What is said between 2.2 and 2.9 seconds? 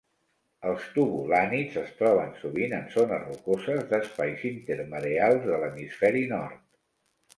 sovint en